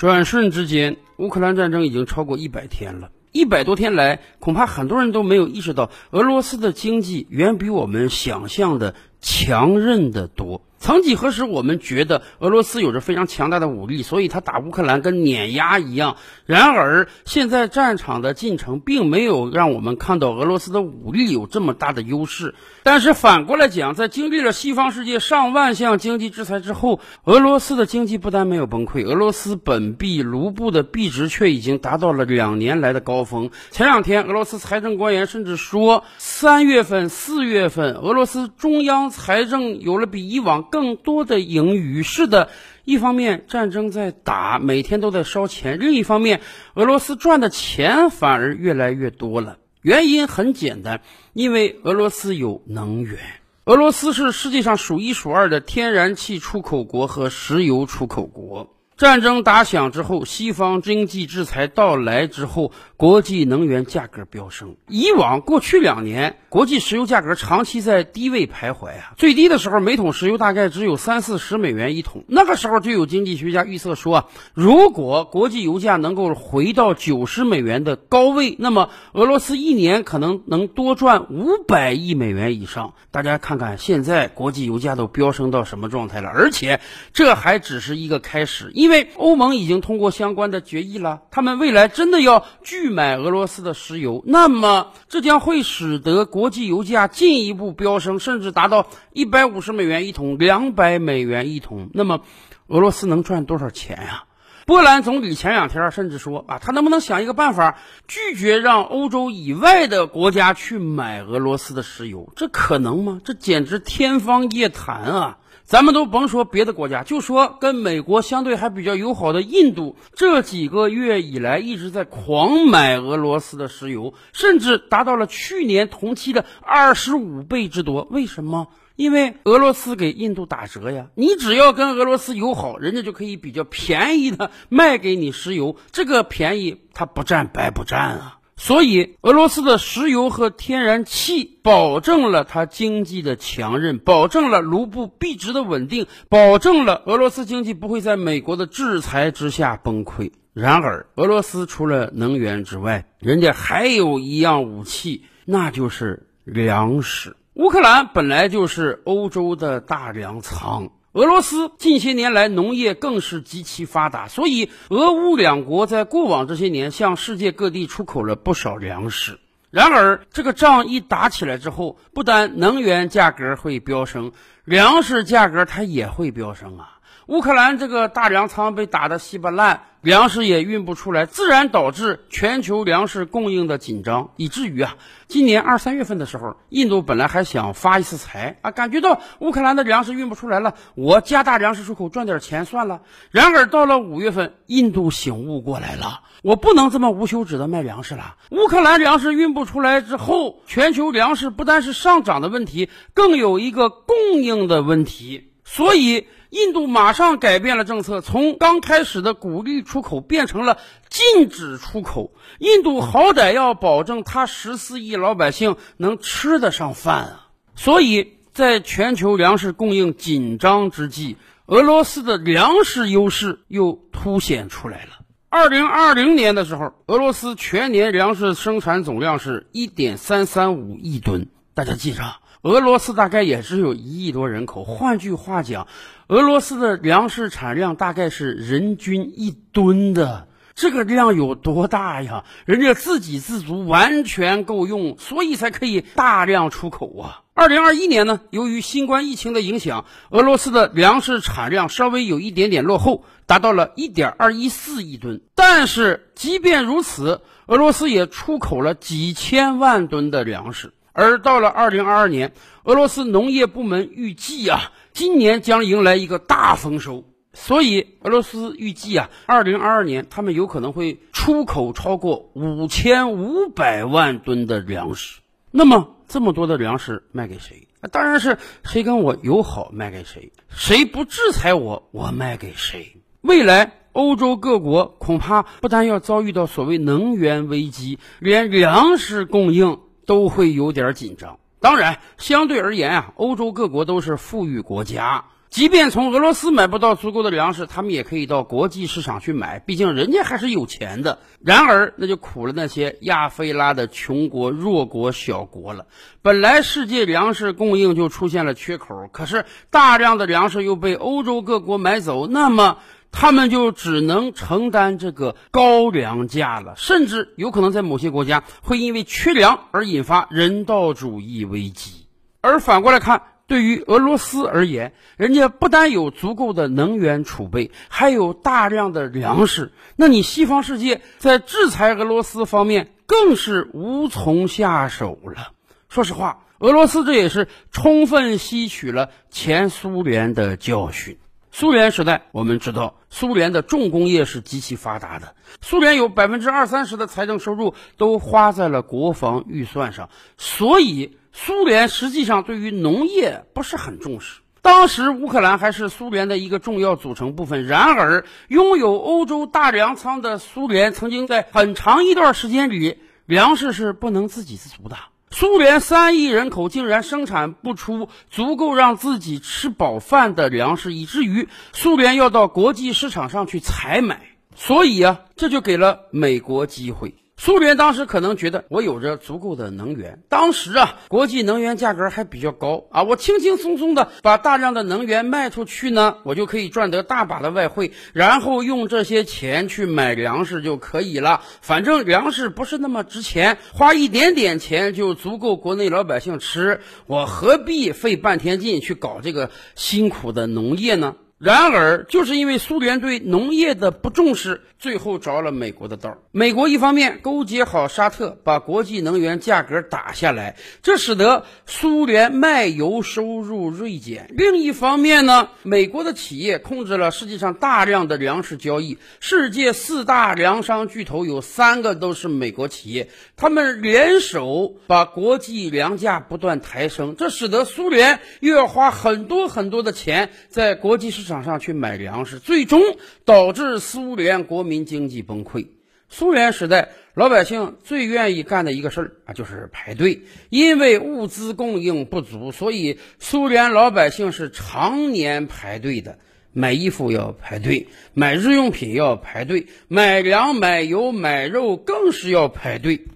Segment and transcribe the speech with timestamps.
[0.00, 3.10] 转瞬之间，乌克兰战争已经超过一百天了。
[3.32, 10.62] 一百多天来，恐怕很多人都没有意识到，俄罗斯的经济远比我们想象的强韧的多。
[10.82, 16.16] 曾几何时，我们觉得俄罗斯有着非常强大的武力，所以他打乌克兰跟碾压一样。
[16.46, 22.54] 然而，现在战场的进程并没有让我们看到俄罗斯的武力有这么大的优势。
[22.82, 33.50] 但是反过来讲，在经历了西方世界上万项经济制裁之后，俄罗斯的经济不但没有崩溃，俄罗斯本币卢布的币值却已经达到了两年来的高峰。
[33.70, 42.02] 前两天，俄罗斯财政官员甚至说，三月份、四月份，俄罗斯中央财政有了比以往更多的盈余。
[42.02, 42.48] 是的，
[42.84, 46.40] 一方面战争在打，每天都在烧钱；另一方面，
[46.74, 49.58] 俄罗斯赚的钱反而越来越多了。
[49.82, 53.18] 原因很简单，因为俄罗斯有能源。
[53.64, 58.74] 俄罗斯是世界上数一数二的天然气出口国和石油出口国。
[59.00, 64.76] 战争打响之后，西方经济制裁到来之后，国际能源价格飙升。
[64.88, 72.26] 以往过去两年，国际石油价格长期在低位徘徊啊，最低的时候每桶石油大概只有三四十美元一桶。
[72.28, 82.92] 那个时候就有经济学家预测说，如果国际油价能够回到九十美元的高位，那么俄罗斯一年可能能多赚五百亿美元以上。
[83.10, 86.80] 大家看看现在国际油价都飙升到什么状态了，而且
[87.14, 101.88] 这还只是一个开始，因因为欧盟已经通过相关的决议了，他们未来真的要拒买俄罗斯的石油，那么这将会使得国际油价进一步飙升，甚至达到一百五十美元一桶、两百美元一桶。
[101.94, 102.22] 那么
[102.66, 104.24] 俄罗斯能赚多少钱呀？
[104.66, 112.32] 波兰总理前两天甚至说啊，他能不能想一个办法，拒绝让欧洲以外的国家去买俄罗斯的石油？
[112.34, 113.20] 这可能吗？
[113.24, 115.38] 这简直天方夜谭啊！
[115.70, 128.08] 咱们都甭说别的国家，就说跟美国相对还比较友好的印度，这几个月以来一直在狂买俄罗斯的石油，甚至达到了去年同期的二十五倍之多。
[128.10, 128.66] 为什么？
[128.96, 138.39] 因为俄罗斯给印度打折呀，你只要跟俄罗斯友好，人家就可以比较便宜的卖给你石油，这个便宜他不占白不占啊。
[138.62, 150.32] 所以，俄罗斯的石油和天然气保证了它经济的强韧，保证了卢布币值的稳定，保证了俄罗斯经济不会在美国的制裁之下崩溃。
[150.52, 157.36] 然而，俄罗斯除了能源之外，人家还有一样武器，那就是粮食。
[157.54, 160.90] 乌克兰本来就是欧洲的大粮仓。
[161.12, 169.40] 俄罗斯近些年来农业更是极其发达，所以俄乌两国在过往这些年向世界各地出口了不少粮食。
[169.72, 174.30] 然而，这个仗一打起来之后，不但能源价格会飙升，
[174.64, 176.99] 粮食价格它也会飙升啊！
[177.30, 179.82] 乌克兰这个大粮仓被打得稀巴烂。
[180.00, 184.96] 粮食也运不出来，自然导致全球粮食供应的紧张，以至于啊，
[185.28, 193.02] 今年二三月份的时候，印度本来还想发一次财啊，感觉到乌克兰的粮食运不出来了，我加大粮食出口赚点钱算了。
[193.30, 198.36] 然而到了五月份，印度醒悟过来了，我不能这么无休止的卖粮食了。
[198.50, 206.26] 乌克兰粮食运不出来之后，全球粮食不单是上涨的问题，更有一个供应的问题，所以。
[206.50, 210.78] 印度马上改变了政策，从刚开始的鼓励出口变成了
[211.08, 212.32] 禁止出口。
[212.58, 217.46] 印度好歹要保证他十四亿老百姓能吃得上饭啊！
[217.76, 225.20] 所以在全球粮食供应紧张之际，俄罗斯的粮食优势又凸显出来了。
[225.48, 231.48] 二零二零年的时候，俄罗斯全年粮食生产总量是一点三三五亿吨。
[231.74, 232.22] 大家记着，
[232.62, 234.84] 俄罗斯大概也只有一亿多人口。
[234.84, 235.86] 换句话讲。
[236.28, 242.44] 俄罗斯的粮食产量大概是人均一吨的，这个量有多大呀？
[242.66, 247.42] 人家自给自足，完全够用，所以才可以大量出口啊。
[247.52, 255.40] 二零二一年呢，由于新冠疫情的影响，俄罗斯的粮食产量稍微有一点点落后，达到了一点二一四亿吨。
[255.56, 260.92] 但是即便如此，俄罗斯也出口了几千万吨的粮食。
[261.12, 262.52] 而到了二零二二年，
[262.84, 264.92] 俄罗斯农业部门预计啊。
[265.12, 275.40] 今年将迎来一个大丰收，所以俄罗斯预计啊，二零二二年他们有可能会出口超过五千五百万吨的粮食。
[275.72, 277.88] 那么这么多的粮食卖给谁？
[278.12, 283.16] 当然是谁跟我友好卖给谁，谁不制裁我，我卖给谁。
[283.40, 289.98] 未来欧洲各国恐怕不但要遭遇到所谓能源危机，连粮食供应
[290.30, 291.58] 都会有点紧张。
[291.80, 301.40] 当然，相对而言啊，欧洲各国都是富裕国家，即便从俄罗斯买不到足够的粮食，他们也可以到国际市场去买，毕竟人家还是有钱的。
[301.64, 306.06] 然而，那就苦了那些亚非拉的穷国、弱国、小国了。
[306.42, 312.98] 本来世界粮食供应就出现了缺口，可是大量的粮食又被欧洲各国买走，那么
[313.32, 322.26] 他们就只能承担这个高粮价了，甚至有可能在某些国家会因为缺粮而引发人道主义危机。
[322.60, 323.42] 而反过来看。
[323.70, 329.92] 对于俄罗斯而言，人家不但有足够的能源储备，还有大量的粮食。
[330.16, 335.70] 那你西方世界在制裁俄罗斯方面更是无从下手了。
[336.08, 341.38] 说实话，俄罗斯这也是充分吸取了前苏联的教训。
[341.72, 351.36] 苏联时代，我们知道苏联的重工业是极其发达的，苏联有百分之二三十的财政收入都花在了国防预算上，所以。
[351.52, 354.60] 苏联实际上对于农业不是很重视。
[354.82, 357.88] 当时乌克兰还是苏联的一个重要组成部分。
[357.88, 365.16] 然而，拥有欧洲大粮仓的苏联，曾经在很长一段时间里，粮食是不能自给自足的。
[365.50, 374.42] 苏联三亿人口竟然生产不出足够让自己吃饱饭的粮食，以至于苏联要到国际市场上去采买。
[374.76, 377.34] 所以啊，这就给了美国机会。
[377.62, 391.60] 苏联当时可能觉得我有着足够的能源，当时啊，国际能源价格还比较高啊，我轻轻松松的把大量的能源卖出去呢，我就可以赚得大把的外汇，然后用这些钱去买粮食就可以了。
[391.82, 401.36] 反正粮食不是那么值钱，花一点点钱就足够国内老百姓吃，我何必费半天劲去搞这个辛苦的农业呢？
[401.60, 406.38] 然而，就是因为苏联对农业的不重视，最后着了美国的道。
[406.52, 419.18] 美国一方面勾结好沙特，把国际能源价格打下来，这使得苏联卖油收入锐减；另一方面呢，美国的企业控制了世界上大量的粮食交易。
[419.38, 423.28] 世界四大粮商巨头有三个都是美国企业，
[423.58, 431.49] 他们联手把国际粮价不断抬升，这使得苏联又要花很多很多的钱在国际市场。
[431.50, 433.02] 场上去买粮食，最终
[433.44, 435.88] 导致苏联国民经济崩溃。
[436.30, 440.42] 苏联时代，老百姓最愿意干的一个事儿啊，就是排队。
[440.70, 446.38] 因为物资供应不足，所以苏联老百姓是常年排队的。
[446.72, 453.26] 买衣服要排队，买日用品要排队，买粮、买油、买肉更是要排队。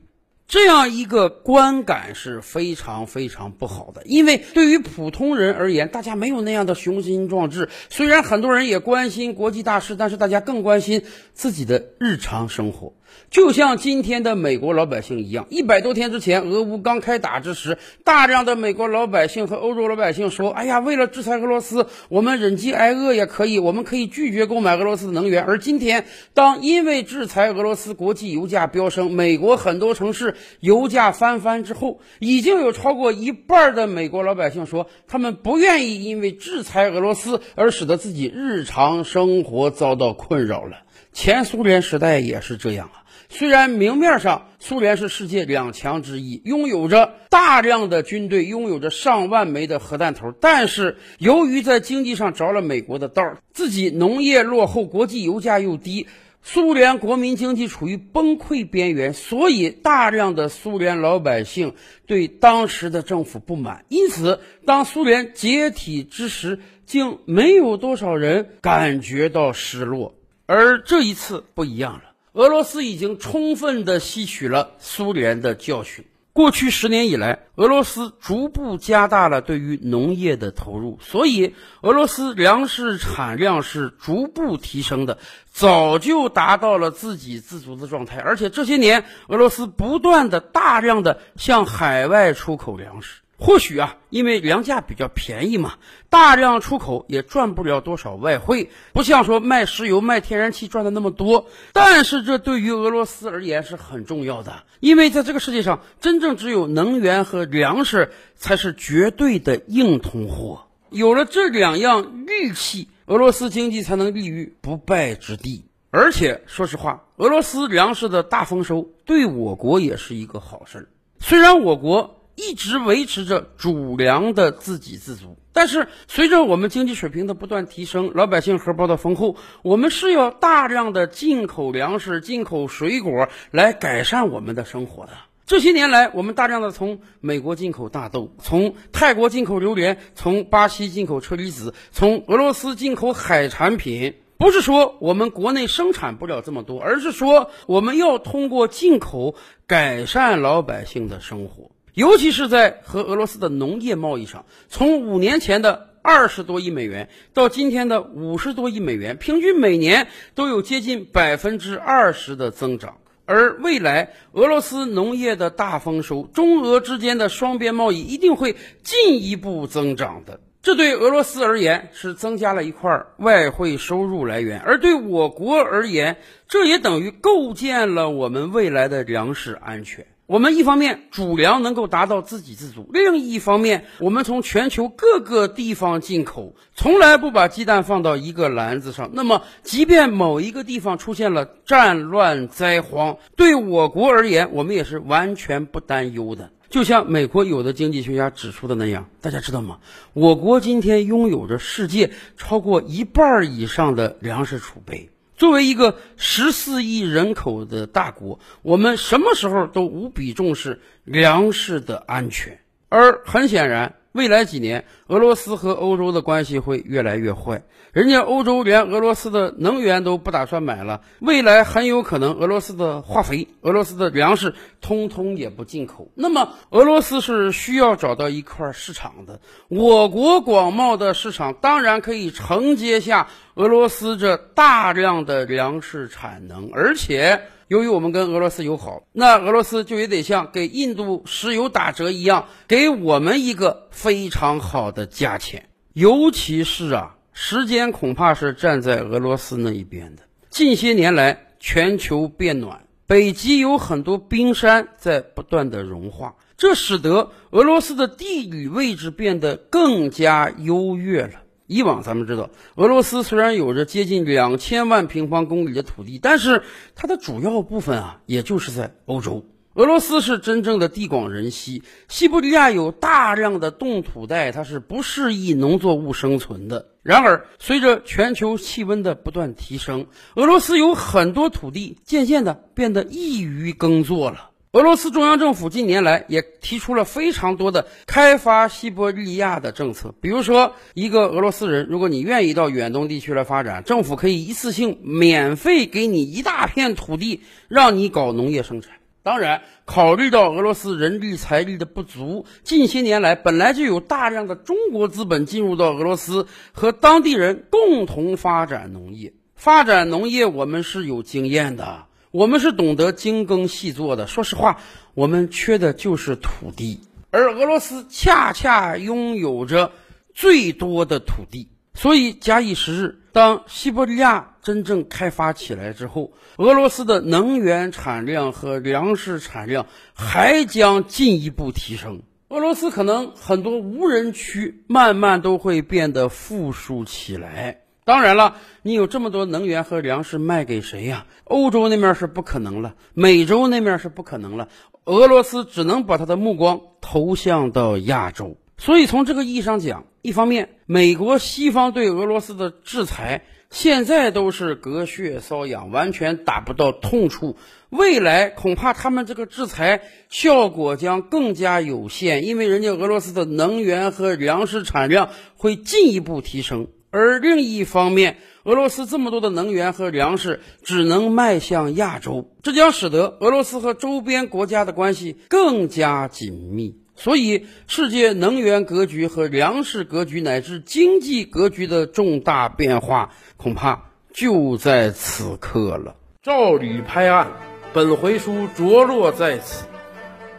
[0.47, 7.71] 这样一个观感是非常非常不好的，因为对于普通人而言，大家没有那样的雄心壮志。
[7.89, 11.03] 虽然很多人也关心国际大事，但是大家更关心
[11.33, 12.93] 自己的日常生活。
[13.31, 40.79] 就像今天的美国老百姓一样，一百多天之前，俄乌刚开打之时，大量的美国老百姓和欧洲老百姓说：“哎呀，为了制裁俄罗斯，我们忍饥挨饿也可以，我们可以拒绝购买俄罗斯的能源。”而今天，当因为制裁俄罗斯，国际油价飙升，美国很多城市油价翻番之后，已经有超过一半的美国老百姓说，他们不愿意因为制裁俄罗斯而使得自己日常生活遭到困扰了。
[41.13, 43.04] 前苏联时代也是这样啊。
[43.37, 56.07] 虽然明面上苏联是世界两强之一，拥有着大量的军队，拥有着上万枚的核弹头，但是由于在经济上着了美国的道，自己农业落后，国际油价又低，
[56.43, 61.75] 苏联国民经济处于崩溃边缘，所以大量的苏联老百姓
[62.07, 63.85] 对当时的政府不满。
[63.89, 70.15] 因此，当苏联解体之时，竟没有多少人感觉到失落，
[70.47, 72.14] 而这一次不一样了。
[72.35, 76.05] 俄罗斯已经充分地吸取了苏联的教训。
[76.33, 85.19] 过去十年以来，俄罗斯逐步加大了对于农业的投入，所以俄罗斯粮食产量是逐步提升的，
[85.53, 88.19] 早就达到了自给自足的状态。
[88.19, 93.21] 而且这些年，俄罗斯不断的大量的向海外出口粮食。
[93.37, 95.75] 或许啊，因为粮价比较便宜嘛，
[96.09, 101.47] 大量出口也赚不了多少外汇，不像说卖石油、卖天然气赚的那么多。
[101.73, 110.67] 但是这对于俄罗斯而言是很重要的，因为在这个世界上，真正只有能源和粮食才是绝对的硬通货。
[110.91, 115.65] 有了这两样利器，俄罗斯经济才能立于不败之地。
[115.91, 120.89] 而且说实话，俄罗斯粮食的大丰收对我国也是一个好事儿。
[121.19, 122.21] 虽然我国。
[122.37, 135.13] 一直维持着主粮的自给自足，但是随着我们经济水平的不断提升，老百姓荷包的丰厚，我们是要大量的进口粮食、进口水果来改善我们的生活的。
[135.47, 144.15] 这些年来，我们大量的从美国进口大豆，从泰国进口榴莲，从巴西进口车厘子，从俄罗斯进口海产品。
[144.37, 149.37] 不是说我们国内生产不了这么多，而是说我们要通过进口
[149.67, 154.45] 改善老百姓的生活，尤其是在和俄罗斯的农业贸易上。
[154.69, 162.99] 从五年前的二十多亿美元到今天的五十多亿美元，平均每年都有接近百分之二十的增长。
[163.27, 170.41] 而未来俄罗斯农业的大丰收，中俄之间的双边贸易一定会进一步增长的。
[170.61, 176.17] 这对俄罗斯而言是增加了一块外汇收入来源，而对我国而言，
[176.49, 180.07] 这也等于构建了我们未来的粮食安全。
[180.27, 189.11] 我们一方面主粮能够达到自给自足，另一方面，我们从全球各个地方进口，从来不把鸡蛋放到一个篮子上。
[189.13, 196.51] 那么，即便某一个地方出现了战乱灾荒，对我国而言，我们也是完全不担忧的。
[196.71, 199.79] 就像美国有的经济学家指出的那样，大家知道吗？
[200.15, 205.11] 我国今天拥有着世界超过一半以上的粮食储备。
[205.37, 212.61] 作为一个十四亿人口的大国，我们什么时候都无比重视粮食的安全。
[212.89, 217.65] 而很显然，未来几年，俄罗斯和欧洲的关系会越来越坏。
[217.91, 226.13] 人家欧洲连俄罗斯的能源都不打算买了，未来很有可能俄罗斯的化肥、俄罗斯的粮食通通也不进口。
[226.15, 229.41] 那么，俄罗斯是需要找到一块市场的。
[229.67, 237.43] 我国广袤的市场当然可以承接下俄罗斯这大量的粮食产能，而且。
[237.75, 245.69] 由于我们跟俄罗斯友好，那俄罗斯就也得像给印度石油打折一样，给我们一个非常好的价钱。
[245.93, 250.23] 尤其是啊，时间恐怕是站在俄罗斯那一边的。
[250.51, 261.43] 近些年来，全球变暖，北极有很多冰山在不断的融化，这使得俄罗斯的地理位置变得更加优越了。
[261.67, 266.63] 以往咱们知道，俄罗斯虽然有着接近两千万平方公里的土地，但是
[266.95, 269.47] 它的主要部分啊，也就是在欧洲。
[269.75, 276.91] 俄罗斯是真正的地广人稀，西伯利亚有大量的冻土带，它是不适宜农作物生存的。
[277.03, 280.07] 然而，随着全球气温的不断提升，
[280.37, 284.51] 俄罗斯有很多土地渐渐的变得易于耕作了。
[284.75, 298.95] 俄罗斯中央政府近年来也提出了非常多的开发西伯利亚的政策，比如说，一个俄罗斯人，如果你愿意到远东地区来发展，政府可以一次性免费给你一大片土地，让你搞农业生产。
[299.23, 309.35] 当然，考虑到俄罗斯人力财力的不足，近些年来本来就有大量的中国资本进入到俄罗斯，和当地人共同发展农业。
[309.55, 312.07] 发展农业，我们是有经验的。
[312.35, 314.27] 我们是懂得精耕细作的。
[314.27, 314.81] 说实话，
[315.15, 316.99] 我们缺的就是土地，
[317.31, 319.93] 而俄罗斯恰恰拥有着
[320.35, 321.69] 最多的土地。
[321.95, 332.23] 所以，假以时日，当西伯利亚真正开发起来之后，俄罗斯的能源产量和粮食产量还将进一步提升。
[332.49, 337.83] 俄罗斯可能很多无人区慢慢都会变得富庶起来。
[338.05, 341.27] 当然了，你有这么多能源和粮食卖给谁呀？
[341.45, 344.69] 欧洲那面是不可能了，美洲那面是不可能了，
[345.05, 348.59] 俄罗斯只能把他的目光投向到亚洲。
[348.77, 357.57] 所以从这个意义上讲，一方面，美国西方对俄罗斯的制裁现在都是隔靴搔痒，完全打不到痛处；
[357.89, 366.89] 未来恐怕他们这个制裁效果将更加有限，因为人家俄罗斯的能源和粮食产量会进一步提升。
[367.15, 376.99] 而另一方面，俄罗斯这么多的能源和粮食只能卖向亚洲，这将使得俄罗斯和周边国家的关系更加紧密。
[377.15, 386.17] 所以，世界能源格局和粮食格局乃至经济格局的重大变化，恐怕就在此刻了。
[386.43, 387.53] 照吕拍案，
[387.93, 389.87] 本回书着落在此。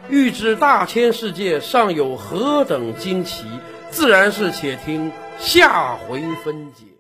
[0.10, 3.44] 欲知大千世界尚有何等惊奇，
[3.92, 5.12] 自然是且听。
[5.40, 6.95] 下回分解。